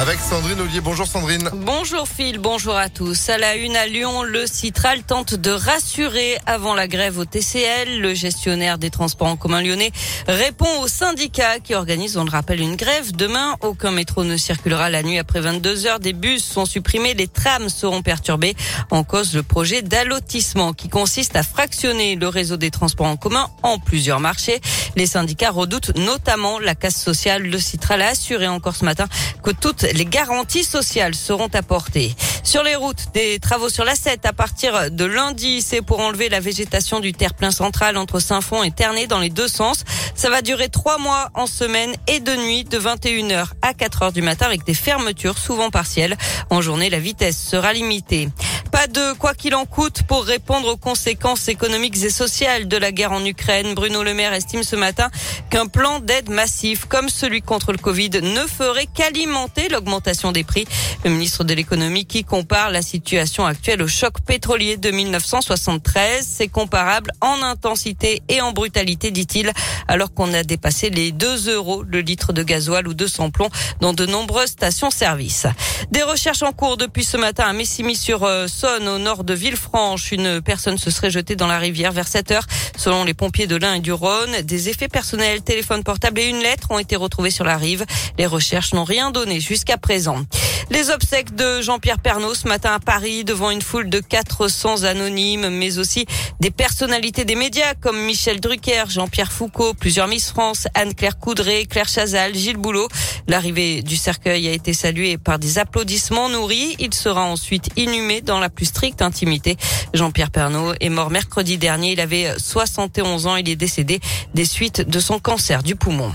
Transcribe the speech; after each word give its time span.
Avec 0.00 0.18
Sandrine 0.20 0.60
Ollier. 0.60 0.80
Bonjour 0.80 1.06
Sandrine. 1.06 1.50
Bonjour 1.52 2.08
Phil, 2.08 2.38
bonjour 2.38 2.74
à 2.74 2.88
tous. 2.88 3.28
À 3.28 3.36
la 3.36 3.56
une 3.56 3.76
à 3.76 3.86
Lyon, 3.86 4.22
le 4.22 4.46
Citral 4.46 5.02
tente 5.02 5.34
de 5.34 5.50
rassurer 5.50 6.38
avant 6.46 6.74
la 6.74 6.88
grève 6.88 7.18
au 7.18 7.24
TCL. 7.24 8.00
Le 8.00 8.14
gestionnaire 8.14 8.78
des 8.78 8.90
transports 8.90 9.28
en 9.28 9.36
commun 9.36 9.62
lyonnais 9.62 9.92
répond 10.26 10.80
aux 10.80 10.88
syndicats 10.88 11.60
qui 11.60 11.74
organisent, 11.74 12.16
on 12.16 12.24
le 12.24 12.30
rappelle, 12.30 12.60
une 12.60 12.74
grève. 12.74 13.12
Demain, 13.14 13.54
aucun 13.60 13.90
métro 13.90 14.24
ne 14.24 14.36
circulera 14.36 14.88
la 14.90 15.02
nuit 15.02 15.18
après 15.18 15.40
22 15.40 15.86
heures. 15.86 16.00
Des 16.00 16.14
bus 16.14 16.42
sont 16.42 16.64
supprimés, 16.64 17.14
les 17.14 17.28
trams 17.28 17.68
seront 17.68 18.02
perturbés. 18.02 18.56
En 18.90 19.04
cause, 19.04 19.34
le 19.36 19.42
projet 19.42 19.82
d'allotissement 19.82 20.72
qui 20.72 20.88
consiste 20.88 21.36
à 21.36 21.42
fractionner 21.42 22.16
le 22.16 22.28
réseau 22.28 22.56
des 22.56 22.70
transports 22.70 23.06
en 23.06 23.16
commun 23.16 23.50
en 23.62 23.78
plusieurs 23.78 24.20
marchés. 24.20 24.60
Les 24.96 25.06
syndicats 25.06 25.50
redoutent 25.50 25.96
notamment 25.96 26.58
la 26.58 26.74
casse 26.74 27.00
sociale. 27.00 27.42
Le 27.42 27.58
Citral 27.58 28.02
a 28.02 28.08
assuré 28.08 28.48
encore 28.48 28.74
ce 28.74 28.84
matin 28.84 29.06
que 29.42 29.50
les 29.82 30.04
garanties 30.04 30.64
sociales 30.64 31.14
seront 31.14 31.48
apportées. 31.54 32.14
Sur 32.44 32.62
les 32.62 32.76
routes, 32.76 33.06
des 33.14 33.38
travaux 33.38 33.68
sur 33.68 33.84
la 33.84 33.94
7 33.94 34.26
à 34.26 34.32
partir 34.32 34.90
de 34.90 35.04
lundi. 35.04 35.62
C'est 35.62 35.82
pour 35.82 36.00
enlever 36.00 36.28
la 36.28 36.40
végétation 36.40 37.00
du 37.00 37.12
terre-plein 37.12 37.50
central 37.50 37.96
entre 37.96 38.20
Saint-Fond 38.20 38.62
et 38.62 38.70
Ternay 38.70 39.06
dans 39.06 39.20
les 39.20 39.30
deux 39.30 39.48
sens. 39.48 39.84
Ça 40.14 40.30
va 40.30 40.42
durer 40.42 40.68
trois 40.68 40.98
mois 40.98 41.30
en 41.34 41.46
semaine 41.46 41.94
et 42.08 42.20
de 42.20 42.34
nuit 42.34 42.64
de 42.64 42.78
21h 42.78 43.46
à 43.62 43.72
4h 43.72 44.12
du 44.12 44.22
matin 44.22 44.46
avec 44.46 44.64
des 44.64 44.74
fermetures 44.74 45.38
souvent 45.38 45.70
partielles. 45.70 46.16
En 46.50 46.60
journée, 46.60 46.90
la 46.90 46.98
vitesse 46.98 47.38
sera 47.38 47.72
limitée. 47.72 48.28
Pas 48.72 48.86
de 48.86 49.12
quoi 49.18 49.34
qu'il 49.34 49.54
en 49.54 49.66
coûte 49.66 50.02
pour 50.08 50.24
répondre 50.24 50.66
aux 50.66 50.78
conséquences 50.78 51.46
économiques 51.48 52.02
et 52.02 52.08
sociales 52.08 52.68
de 52.68 52.76
la 52.78 52.90
guerre 52.90 53.12
en 53.12 53.22
Ukraine. 53.22 53.74
Bruno 53.74 54.02
Le 54.02 54.14
Maire 54.14 54.32
estime 54.32 54.62
ce 54.62 54.76
matin 54.76 55.10
qu'un 55.50 55.66
plan 55.66 56.00
d'aide 56.00 56.30
massif 56.30 56.86
comme 56.86 57.10
celui 57.10 57.42
contre 57.42 57.72
le 57.72 57.78
Covid 57.78 58.08
ne 58.22 58.46
ferait 58.46 58.86
qu'alimenter 58.86 59.68
l'augmentation 59.68 60.32
des 60.32 60.42
prix. 60.42 60.66
Le 61.04 61.10
ministre 61.10 61.44
de 61.44 61.52
l'économie 61.52 62.06
qui 62.06 62.24
compare 62.24 62.70
la 62.70 62.80
situation 62.80 63.44
actuelle 63.44 63.82
au 63.82 63.88
choc 63.88 64.22
pétrolier 64.26 64.78
de 64.78 64.90
1973, 64.90 66.26
c'est 66.26 66.48
comparable 66.48 67.12
en 67.20 67.42
intensité 67.42 68.22
et 68.30 68.40
en 68.40 68.52
brutalité, 68.52 69.10
dit-il, 69.10 69.52
alors 69.86 70.14
qu'on 70.14 70.32
a 70.32 70.44
dépassé 70.44 70.88
les 70.88 71.12
2 71.12 71.50
euros 71.54 71.82
le 71.82 72.00
litre 72.00 72.32
de 72.32 72.42
gasoil 72.42 72.88
ou 72.88 72.94
de 72.94 73.06
samplon 73.06 73.50
dans 73.80 73.92
de 73.92 74.06
nombreuses 74.06 74.50
stations-service. 74.50 75.46
Des 75.90 76.02
recherches 76.02 76.42
en 76.42 76.52
cours 76.52 76.78
depuis 76.78 77.04
ce 77.04 77.18
matin 77.18 77.44
à 77.44 77.52
Messimy 77.52 77.96
sur 77.96 78.26
au 78.64 78.98
nord 78.98 79.24
de 79.24 79.34
Villefranche. 79.34 80.12
Une 80.12 80.40
personne 80.40 80.78
se 80.78 80.90
serait 80.90 81.10
jetée 81.10 81.36
dans 81.36 81.46
la 81.46 81.58
rivière 81.58 81.92
vers 81.92 82.06
7 82.06 82.30
heures. 82.30 82.46
Selon 82.76 83.04
les 83.04 83.14
pompiers 83.14 83.46
de 83.46 83.56
l'Ain 83.56 83.74
et 83.74 83.80
du 83.80 83.92
Rhône, 83.92 84.42
des 84.42 84.68
effets 84.68 84.88
personnels, 84.88 85.42
téléphone 85.42 85.82
portable 85.82 86.20
et 86.20 86.28
une 86.28 86.40
lettre 86.40 86.70
ont 86.70 86.78
été 86.78 86.96
retrouvés 86.96 87.30
sur 87.30 87.44
la 87.44 87.56
rive. 87.56 87.84
Les 88.18 88.26
recherches 88.26 88.72
n'ont 88.74 88.84
rien 88.84 89.10
donné 89.10 89.40
jusqu'à 89.40 89.78
présent. 89.78 90.24
Les 90.70 90.90
obsèques 90.90 91.34
de 91.34 91.60
Jean-Pierre 91.60 91.98
Pernaud 91.98 92.34
ce 92.34 92.48
matin 92.48 92.72
à 92.74 92.78
Paris 92.78 93.24
devant 93.24 93.50
une 93.50 93.62
foule 93.62 93.90
de 93.90 94.00
400 94.00 94.84
anonymes, 94.84 95.48
mais 95.48 95.78
aussi 95.78 96.06
des 96.40 96.50
personnalités 96.50 97.24
des 97.24 97.34
médias 97.34 97.74
comme 97.74 97.98
Michel 97.98 98.40
Drucker, 98.40 98.84
Jean-Pierre 98.88 99.32
Foucault, 99.32 99.74
plusieurs 99.74 100.08
Miss 100.08 100.30
France, 100.30 100.68
Anne-Claire 100.74 101.18
Coudray, 101.18 101.66
Claire 101.66 101.88
Chazal, 101.88 102.34
Gilles 102.34 102.56
Boulot. 102.56 102.88
L'arrivée 103.28 103.82
du 103.82 103.96
cercueil 103.96 104.48
a 104.48 104.52
été 104.52 104.72
saluée 104.72 105.18
par 105.18 105.38
des 105.38 105.58
applaudissements 105.58 106.28
nourris. 106.28 106.76
Il 106.78 106.94
sera 106.94 107.24
ensuite 107.24 107.68
inhumé 107.76 108.20
dans 108.20 108.40
la 108.40 108.48
plus 108.48 108.66
stricte 108.66 109.02
intimité. 109.02 109.56
Jean-Pierre 109.94 110.30
Pernaud 110.30 110.74
est 110.80 110.88
mort 110.88 111.10
mercredi 111.10 111.58
dernier. 111.58 111.92
Il 111.92 112.00
avait 112.00 112.34
71 112.38 113.26
ans. 113.26 113.36
Il 113.36 113.48
est 113.48 113.56
décédé 113.56 114.00
des 114.34 114.44
suites 114.44 114.80
de 114.80 115.00
son 115.00 115.18
cancer 115.18 115.62
du 115.62 115.76
poumon. 115.76 116.12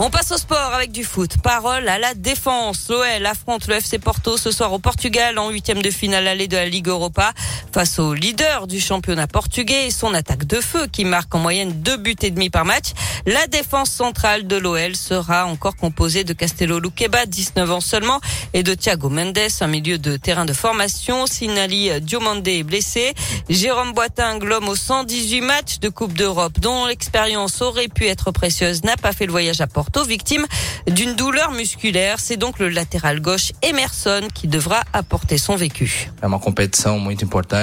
On 0.00 0.10
passe 0.10 0.32
au 0.32 0.38
sport 0.38 0.74
avec 0.74 0.90
du 0.90 1.04
foot. 1.04 1.36
Parole 1.40 1.88
à 1.88 2.00
la 2.00 2.14
défense. 2.14 2.88
L'OL 2.88 3.24
affronte 3.26 3.68
le 3.68 3.76
FC 3.76 4.00
Porto 4.00 4.36
ce 4.36 4.50
soir 4.50 4.72
au 4.72 4.80
Portugal 4.80 5.38
en 5.38 5.50
huitième 5.50 5.82
de 5.82 5.90
finale 5.90 6.26
allée 6.26 6.48
de 6.48 6.56
la 6.56 6.66
Ligue 6.66 6.88
Europa 6.88 7.32
face 7.72 8.00
au 8.00 8.12
leader 8.12 8.66
du 8.66 8.80
championnat 8.80 9.28
portugais 9.28 9.86
et 9.86 9.90
son 9.92 10.12
attaque 10.12 10.46
de 10.46 10.60
feu 10.60 10.88
qui 10.90 11.04
marque 11.04 11.32
en 11.36 11.38
moyenne 11.38 11.70
deux 11.80 11.96
buts 11.96 12.16
et 12.22 12.32
demi 12.32 12.50
par 12.50 12.64
match. 12.64 12.86
La 13.24 13.46
défense 13.46 13.88
centrale 13.88 14.48
de 14.48 14.56
l'OL 14.56 14.96
sera 14.96 15.46
encore 15.46 15.76
composée 15.76 16.24
de 16.24 16.32
Castello 16.32 16.80
Luqueba, 16.80 17.24
19 17.24 17.70
ans 17.70 17.80
seulement, 17.80 18.20
et 18.52 18.64
de 18.64 18.74
Thiago 18.74 19.08
Mendes, 19.08 19.38
un 19.60 19.66
milieu 19.68 19.98
de 19.98 20.16
terrain 20.16 20.44
de 20.44 20.52
formation. 20.52 21.26
Sinali 21.26 22.00
Diomande 22.00 22.46
est 22.48 22.64
blessé. 22.64 23.14
Jérôme 23.48 23.92
Boitin, 23.92 24.40
l'homme 24.40 24.68
aux 24.68 24.76
118 24.76 25.40
matchs 25.40 25.78
de 25.78 25.88
Coupe 25.88 26.14
d'Europe 26.14 26.58
dont 26.58 26.86
l'expérience 26.86 27.62
aurait 27.62 27.88
pu 27.88 28.06
être 28.06 28.32
précieuse, 28.32 28.82
n'a 28.82 28.96
pas 28.96 29.12
fait 29.12 29.26
le 29.26 29.32
voyage 29.32 29.60
à 29.60 29.68
Porto 29.68 29.83
victime 30.06 30.46
d'une 30.86 31.14
douleur 31.14 31.52
musculaire. 31.52 32.18
C'est 32.20 32.36
donc 32.36 32.58
le 32.58 32.68
latéral 32.68 33.20
gauche 33.20 33.52
Emerson 33.62 34.22
qui 34.34 34.48
devra 34.48 34.82
apporter 34.92 35.38
son 35.38 35.56
vécu. 35.56 36.10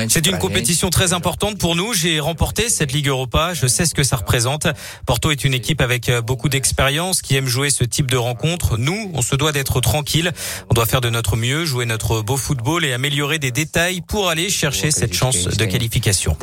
C'est 0.09 0.27
une 0.27 0.37
compétition 0.37 0.89
très 0.89 1.13
importante 1.13 1.57
pour 1.57 1.75
nous. 1.75 1.93
J'ai 1.93 2.19
remporté 2.19 2.69
cette 2.69 2.91
Ligue 2.93 3.07
Europa. 3.07 3.53
Je 3.53 3.67
sais 3.67 3.85
ce 3.85 3.93
que 3.93 4.03
ça 4.03 4.15
représente. 4.15 4.67
Porto 5.05 5.31
est 5.31 5.43
une 5.43 5.53
équipe 5.53 5.81
avec 5.81 6.09
euh, 6.09 6.21
beaucoup 6.21 6.49
d'expérience 6.49 7.21
qui 7.21 7.35
aime 7.35 7.47
jouer 7.47 7.69
ce 7.69 7.83
type 7.83 8.09
de 8.09 8.17
rencontre. 8.17 8.77
Nous, 8.77 9.11
on 9.13 9.21
se 9.21 9.35
doit 9.35 9.51
d'être 9.51 9.81
tranquille. 9.81 10.31
On 10.69 10.73
doit 10.73 10.85
faire 10.85 11.01
de 11.01 11.09
notre 11.09 11.35
mieux, 11.35 11.65
jouer 11.65 11.85
notre 11.85 12.21
beau 12.21 12.37
football 12.37 12.85
et 12.85 12.93
améliorer 12.93 13.39
des 13.39 13.51
détails 13.51 14.01
pour 14.01 14.29
aller 14.29 14.49
chercher 14.49 14.91
cette 14.91 15.13
chance 15.13 15.45
de 15.45 15.65
qualification. 15.65 16.35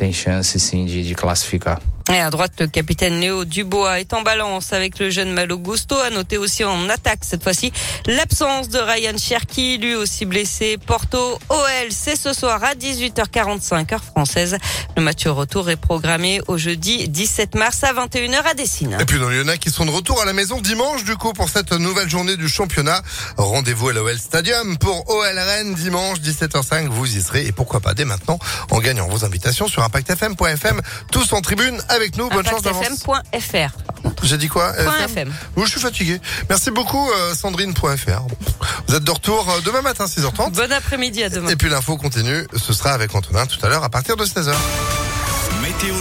Et 2.11 2.19
à 2.19 2.31
droite, 2.31 2.53
le 2.59 2.67
capitaine 2.67 3.19
Léo 3.19 3.45
Dubois 3.45 3.99
est 3.99 4.13
en 4.13 4.23
balance 4.23 4.73
avec 4.73 4.97
le 4.97 5.11
jeune 5.11 5.31
Malo 5.31 5.59
Gusto. 5.59 5.95
A 5.95 6.09
noté 6.09 6.37
aussi 6.37 6.63
en 6.63 6.89
attaque 6.89 7.19
cette 7.21 7.43
fois-ci 7.43 7.71
l'absence 8.07 8.69
de 8.69 8.79
Ryan 8.79 9.15
Cherky, 9.17 9.77
lui 9.77 9.93
aussi 9.93 10.25
blessé. 10.25 10.79
Porto 10.83 11.37
OL, 11.49 11.91
c'est 11.91 12.15
ce 12.15 12.33
soir 12.33 12.63
à 12.63 12.73
18h45 12.73 13.93
heure 13.93 14.03
française. 14.03 14.57
Le 14.97 15.03
match 15.03 15.27
retour 15.27 15.69
est 15.69 15.75
programmé 15.75 16.41
au 16.47 16.57
jeudi 16.57 17.07
17 17.07 17.53
mars 17.55 17.83
à 17.83 17.93
21h 17.93 18.41
à 18.43 18.53
Dessine. 18.55 18.97
Et 18.99 19.05
puis 19.05 19.19
nos 19.19 19.29
Lyonnais 19.29 19.59
qui 19.59 19.69
sont 19.69 19.85
de 19.85 19.91
retour 19.91 20.19
à 20.19 20.25
la 20.25 20.33
maison 20.33 20.61
dimanche 20.61 21.03
du 21.03 21.15
coup 21.15 21.33
pour 21.33 21.49
cette 21.49 21.73
nouvelle 21.73 22.09
journée 22.09 22.37
du 22.37 22.49
championnat. 22.49 23.03
Rendez-vous 23.37 23.89
à 23.89 23.93
l'OL 23.93 24.17
Stadium 24.17 24.79
pour 24.79 25.07
OL 25.09 25.37
Rennes 25.37 25.75
dimanche 25.75 26.19
17h05. 26.21 26.87
Vous 26.87 27.17
y 27.17 27.21
serez 27.21 27.45
et 27.45 27.51
pourquoi 27.51 27.81
pas 27.81 27.93
dès 27.93 28.05
maintenant 28.05 28.39
en 28.71 28.79
gagnant 28.79 29.07
vos 29.07 29.25
invitations 29.25 29.67
sur 29.67 29.83
impactfm.fm. 29.83 30.81
Tous 31.11 31.33
en 31.33 31.41
tribune 31.41 31.79
nous. 32.17 32.29
Bonne 32.29 32.45
chance 32.45 32.61
d'avance. 32.61 33.05
J'ai 34.23 34.37
dit 34.37 34.47
quoi? 34.47 34.73
FM. 35.03 35.31
Je 35.57 35.65
suis 35.65 35.79
fatigué. 35.79 36.19
Merci 36.49 36.71
beaucoup, 36.71 37.09
euh, 37.11 37.33
Sandrine.fr. 37.33 38.21
Vous 38.87 38.95
êtes 38.95 39.03
de 39.03 39.11
retour 39.11 39.49
euh, 39.49 39.61
demain 39.65 39.81
matin, 39.81 40.05
6h30. 40.05 40.51
Bon 40.51 40.71
après-midi 40.71 41.23
à 41.23 41.29
demain. 41.29 41.49
Et 41.49 41.55
puis 41.55 41.69
l'info 41.69 41.97
continue. 41.97 42.47
Ce 42.55 42.73
sera 42.73 42.91
avec 42.91 43.13
Antonin 43.13 43.45
tout 43.45 43.63
à 43.65 43.69
l'heure 43.69 43.83
à 43.83 43.89
partir 43.89 44.15
de 44.15 44.25
16h. 44.25 44.53
Météo 45.61 45.95